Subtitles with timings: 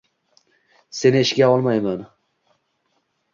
[0.99, 2.01] Seni ishga olmayman